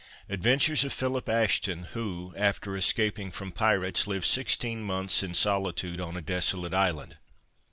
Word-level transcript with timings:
ADVENTURES 0.29 0.83
OF 0.83 0.91
PHILIP 0.91 1.29
ASHTON, 1.29 1.83
WHO, 1.93 2.33
AFTER 2.35 2.75
ESCAPING 2.75 3.29
FROM 3.29 3.51
PIRATES, 3.51 4.07
LIVED 4.07 4.25
SIXTEEN 4.25 4.81
MONTHS 4.81 5.21
IN 5.21 5.35
SOLITUDE 5.35 6.01
ON 6.01 6.17
A 6.17 6.23
DESOLATE 6.23 6.73
ISLAND. 6.73 7.17